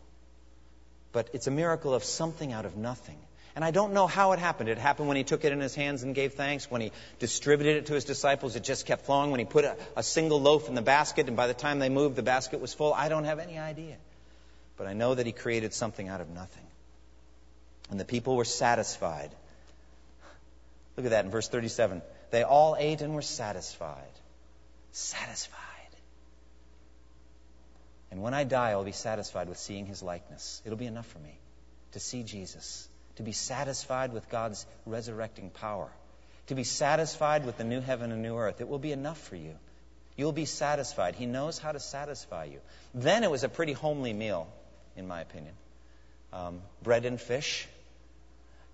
[1.12, 3.18] But it's a miracle of something out of nothing.
[3.56, 4.68] And I don't know how it happened.
[4.68, 6.70] It happened when he took it in his hands and gave thanks.
[6.70, 9.30] When he distributed it to his disciples, it just kept flowing.
[9.30, 11.88] When he put a, a single loaf in the basket, and by the time they
[11.88, 12.92] moved, the basket was full.
[12.92, 13.96] I don't have any idea.
[14.76, 16.66] But I know that he created something out of nothing.
[17.90, 19.30] And the people were satisfied.
[20.98, 22.02] Look at that in verse 37.
[22.32, 24.04] They all ate and were satisfied.
[24.92, 25.62] Satisfied.
[28.10, 30.60] And when I die, I'll be satisfied with seeing his likeness.
[30.66, 31.38] It'll be enough for me
[31.92, 35.88] to see Jesus to be satisfied with God's resurrecting power,
[36.48, 38.60] to be satisfied with the new heaven and new earth.
[38.60, 39.54] It will be enough for you.
[40.16, 41.14] You'll be satisfied.
[41.14, 42.60] He knows how to satisfy you.
[42.94, 44.48] Then it was a pretty homely meal,
[44.96, 45.54] in my opinion.
[46.32, 47.68] um, bread and fish.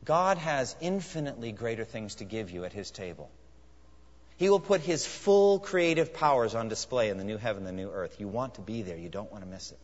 [0.04, 3.30] God has infinitely greater things to give you at His table.
[4.36, 7.90] He will put His full creative powers on display in the new heaven, the new
[7.90, 8.16] earth.
[8.18, 9.78] You want to be there, you don't want to miss it.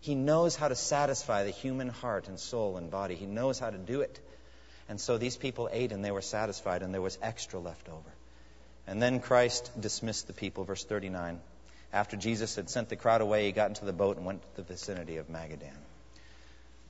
[0.00, 3.70] He knows how to satisfy the human heart and soul and body, He knows how
[3.70, 4.18] to do it.
[4.88, 8.10] And so these people ate and they were satisfied, and there was extra left over.
[8.86, 11.40] And then Christ dismissed the people, verse 39.
[11.92, 14.56] After Jesus had sent the crowd away, he got into the boat and went to
[14.56, 15.76] the vicinity of Magadan.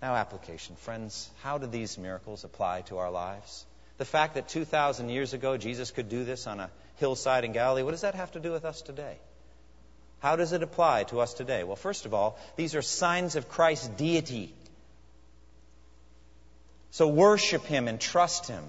[0.01, 0.77] Now, application.
[0.77, 3.67] Friends, how do these miracles apply to our lives?
[3.99, 7.83] The fact that 2,000 years ago Jesus could do this on a hillside in Galilee,
[7.83, 9.19] what does that have to do with us today?
[10.21, 11.65] How does it apply to us today?
[11.65, 14.55] Well, first of all, these are signs of Christ's deity.
[16.91, 18.65] So worship Him and trust Him.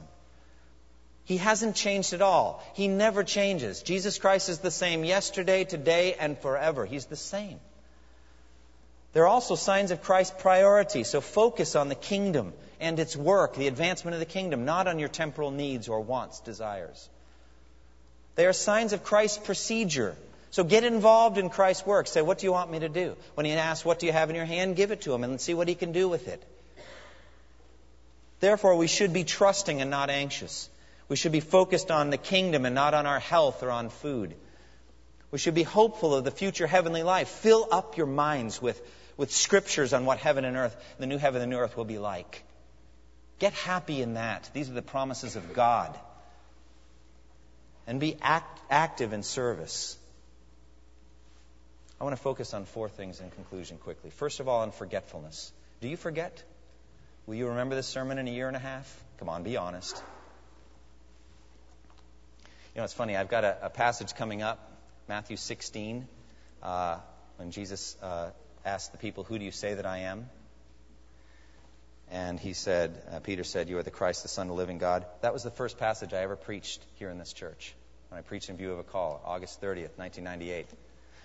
[1.26, 2.64] He hasn't changed at all.
[2.74, 3.82] He never changes.
[3.84, 6.86] Jesus Christ is the same yesterday, today, and forever.
[6.86, 7.60] He's the same.
[9.14, 13.56] There are also signs of Christ's priority, so focus on the kingdom and its work,
[13.56, 17.10] the advancement of the kingdom, not on your temporal needs or wants, desires.
[18.36, 20.16] They are signs of Christ's procedure.
[20.52, 22.08] So get involved in Christ's work.
[22.08, 23.16] Say, what do you want me to do?
[23.36, 24.76] When he asks, what do you have in your hand?
[24.76, 26.44] Give it to him and see what he can do with it.
[28.42, 30.70] Therefore, we should be trusting and not anxious.
[31.08, 34.36] We should be focused on the kingdom and not on our health or on food.
[35.32, 37.30] We should be hopeful of the future heavenly life.
[37.30, 38.82] Fill up your minds with,
[39.16, 41.98] with scriptures on what heaven and earth, the new heaven and new earth will be
[41.98, 42.44] like.
[43.40, 44.50] Get happy in that.
[44.54, 45.98] These are the promises of God.
[47.88, 49.98] And be act, active in service.
[52.02, 54.10] I want to focus on four things in conclusion quickly.
[54.10, 55.54] First of all, on forgetfulness.
[55.82, 56.44] Do you forget?
[57.28, 58.92] Will you remember this sermon in a year and a half?
[59.20, 60.02] Come on, be honest.
[62.74, 63.16] You know, it's funny.
[63.16, 64.58] I've got a, a passage coming up,
[65.08, 66.08] Matthew 16,
[66.64, 66.98] uh,
[67.38, 68.32] when Jesus uh,
[68.66, 70.28] asked the people, Who do you say that I am?
[72.10, 74.80] And he said, uh, Peter said, You are the Christ, the Son of the living
[74.80, 75.06] God.
[75.22, 77.76] That was the first passage I ever preached here in this church
[78.10, 80.66] when I preached in view of a call, August 30th, 1998.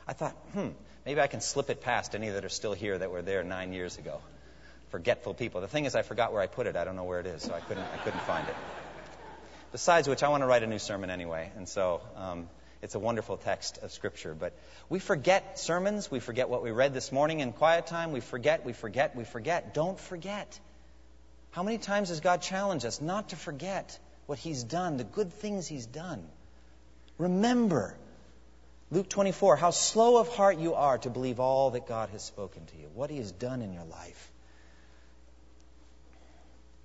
[0.07, 0.69] I thought, hmm,
[1.05, 3.73] maybe I can slip it past any that are still here that were there nine
[3.73, 4.21] years ago
[4.91, 5.61] forgetful people.
[5.61, 6.77] The thing is, I forgot where I put it.
[6.77, 8.55] I don't know where it is, so I couldn't, I couldn't find it.
[9.73, 12.49] Besides which, I want to write a new sermon anyway, and so um,
[12.83, 14.35] it's a wonderful text of Scripture.
[14.35, 14.57] But
[14.89, 16.11] we forget sermons.
[16.11, 18.13] We forget what we read this morning in quiet time.
[18.13, 19.75] We forget, we forget, we forget.
[19.75, 20.59] Don't forget.
[21.51, 25.33] How many times has God challenged us not to forget what He's done, the good
[25.33, 26.27] things He's done?
[27.19, 27.97] Remember.
[28.91, 32.65] Luke 24, how slow of heart you are to believe all that God has spoken
[32.67, 34.31] to you, what He has done in your life.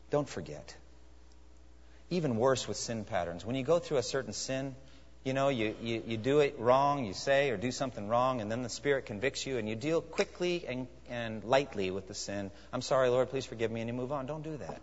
[0.09, 0.75] Don't forget.
[2.09, 3.45] Even worse with sin patterns.
[3.45, 4.75] When you go through a certain sin,
[5.23, 8.51] you know, you, you, you do it wrong, you say or do something wrong, and
[8.51, 12.49] then the Spirit convicts you, and you deal quickly and, and lightly with the sin.
[12.73, 14.25] I'm sorry, Lord, please forgive me, and you move on.
[14.25, 14.81] Don't do that.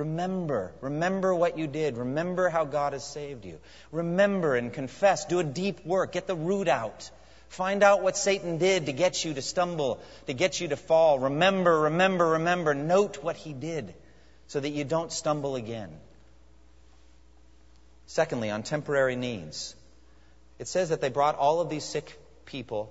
[0.00, 0.72] Remember.
[0.80, 1.98] Remember what you did.
[1.98, 3.58] Remember how God has saved you.
[3.92, 5.26] Remember and confess.
[5.26, 6.12] Do a deep work.
[6.12, 7.10] Get the root out.
[7.48, 11.18] Find out what Satan did to get you to stumble, to get you to fall.
[11.18, 12.74] Remember, remember, remember.
[12.74, 13.92] Note what he did
[14.46, 15.90] so that you don't stumble again.
[18.06, 19.74] Secondly, on temporary needs,
[20.58, 22.90] it says that they brought all of these sick people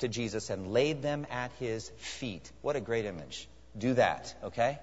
[0.00, 2.50] to Jesus and laid them at his feet.
[2.62, 3.48] What a great image.
[3.76, 4.78] Do that, okay?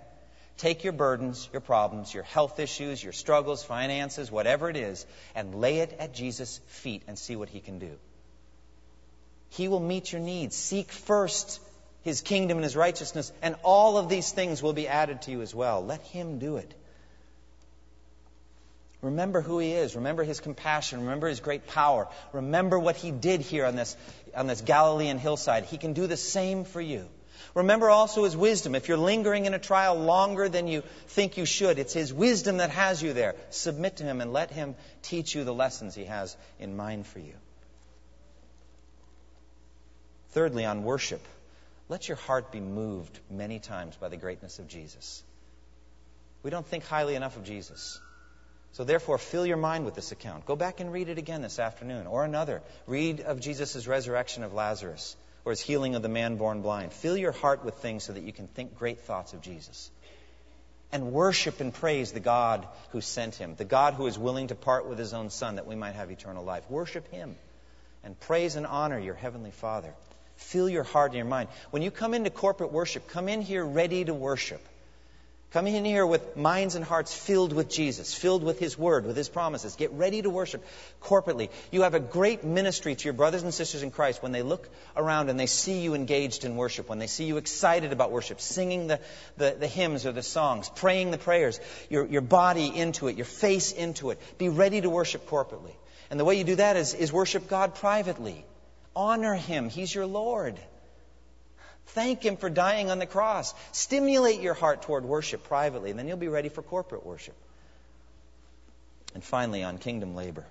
[0.57, 5.55] Take your burdens, your problems, your health issues, your struggles, finances, whatever it is, and
[5.55, 7.91] lay it at Jesus' feet and see what he can do.
[9.49, 10.55] He will meet your needs.
[10.55, 11.59] Seek first
[12.03, 15.41] his kingdom and his righteousness, and all of these things will be added to you
[15.41, 15.83] as well.
[15.83, 16.73] Let him do it.
[19.01, 19.95] Remember who he is.
[19.95, 21.01] Remember his compassion.
[21.01, 22.07] Remember his great power.
[22.31, 23.95] Remember what he did here on this,
[24.35, 25.65] on this Galilean hillside.
[25.65, 27.07] He can do the same for you.
[27.53, 28.75] Remember also his wisdom.
[28.75, 32.57] If you're lingering in a trial longer than you think you should, it's his wisdom
[32.57, 33.35] that has you there.
[33.49, 37.19] Submit to him and let him teach you the lessons he has in mind for
[37.19, 37.33] you.
[40.31, 41.25] Thirdly, on worship.
[41.87, 45.23] Let your heart be moved many times by the greatness of Jesus.
[46.43, 47.99] We don't think highly enough of Jesus.
[48.73, 50.45] So therefore, fill your mind with this account.
[50.45, 52.61] Go back and read it again this afternoon or another.
[52.87, 55.15] Read of Jesus' resurrection of Lazarus
[55.45, 56.91] or his healing of the man born blind.
[56.91, 59.91] Fill your heart with things so that you can think great thoughts of Jesus.
[60.91, 64.55] And worship and praise the God who sent him, the God who is willing to
[64.55, 66.69] part with his own son that we might have eternal life.
[66.69, 67.35] Worship him
[68.03, 69.93] and praise and honor your heavenly Father.
[70.37, 71.49] Fill your heart and your mind.
[71.71, 74.61] When you come into corporate worship, come in here ready to worship.
[75.51, 79.15] Come in here with minds and hearts filled with Jesus, filled with His Word, with
[79.15, 79.75] His promises.
[79.77, 80.65] Get ready to worship
[81.01, 81.49] corporately.
[81.71, 84.67] You have a great ministry to your brothers and sisters in Christ when they look
[84.97, 88.41] around and they see you engaged in worship, when they see you excited about worship,
[88.41, 88.99] singing the,
[89.37, 93.25] the, the hymns or the songs, praying the prayers, your, your body into it, your
[93.25, 94.19] face into it.
[94.37, 95.75] Be ready to worship corporately.
[96.09, 98.45] And the way you do that is, is worship God privately.
[98.93, 99.69] Honor Him.
[99.69, 100.59] He's your Lord.
[101.87, 103.53] Thank Him for dying on the cross.
[103.71, 107.35] Stimulate your heart toward worship privately, and then you'll be ready for corporate worship.
[109.13, 110.45] And finally, on kingdom labor,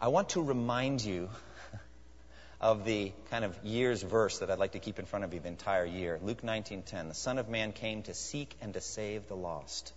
[0.00, 1.28] I want to remind you
[2.60, 5.40] of the kind of year's verse that I'd like to keep in front of you
[5.40, 6.20] the entire year.
[6.22, 7.08] Luke 19:10.
[7.08, 9.92] The Son of Man came to seek and to save the lost.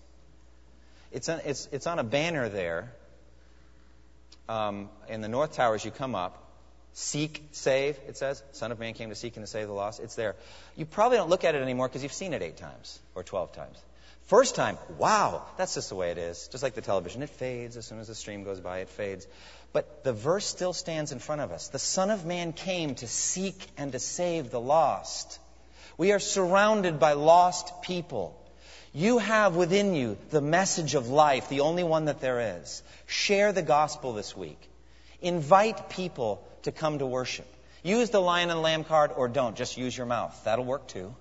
[1.11, 2.91] It's on, it's, it's on a banner there
[4.49, 6.44] um, in the North Tower as you come up.
[6.97, 8.41] Seek, save, it says.
[8.53, 9.99] Son of Man came to seek and to save the lost.
[9.99, 10.37] It's there.
[10.77, 13.51] You probably don't look at it anymore because you've seen it eight times or 12
[13.51, 13.77] times.
[14.27, 16.47] First time, wow, that's just the way it is.
[16.47, 17.21] Just like the television.
[17.21, 19.27] It fades as soon as the stream goes by, it fades.
[19.73, 21.67] But the verse still stands in front of us.
[21.67, 25.37] The Son of Man came to seek and to save the lost.
[25.97, 28.41] We are surrounded by lost people.
[28.93, 32.81] You have within you the message of life, the only one that there is.
[33.05, 34.69] Share the gospel this week.
[35.25, 37.47] Invite people to come to worship.
[37.81, 39.55] Use the lion and lamb card or don't.
[39.55, 40.39] Just use your mouth.
[40.43, 41.15] That'll work too.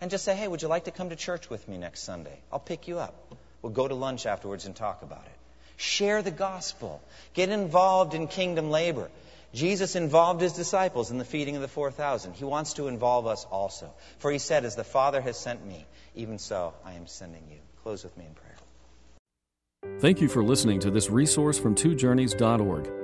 [0.00, 2.36] And just say, hey, would you like to come to church with me next Sunday?
[2.52, 3.14] I'll pick you up.
[3.62, 5.38] We'll go to lunch afterwards and talk about it.
[5.76, 7.00] Share the gospel.
[7.32, 9.08] Get involved in kingdom labor.
[9.52, 12.32] Jesus involved his disciples in the feeding of the 4,000.
[12.32, 13.88] He wants to involve us also.
[14.18, 15.86] For he said, As the Father has sent me,
[16.16, 17.58] even so I am sending you.
[17.84, 20.00] Close with me in prayer.
[20.00, 23.03] Thank you for listening to this resource from twojourneys.org.